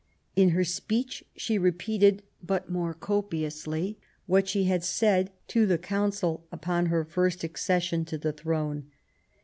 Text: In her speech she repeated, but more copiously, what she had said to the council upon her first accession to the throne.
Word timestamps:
In 0.35 0.49
her 0.57 0.63
speech 0.63 1.23
she 1.35 1.59
repeated, 1.59 2.23
but 2.41 2.71
more 2.71 2.95
copiously, 2.95 3.99
what 4.25 4.47
she 4.47 4.63
had 4.63 4.83
said 4.83 5.31
to 5.49 5.67
the 5.67 5.77
council 5.77 6.47
upon 6.51 6.87
her 6.87 7.05
first 7.05 7.43
accession 7.43 8.03
to 8.05 8.17
the 8.17 8.33
throne. 8.33 8.89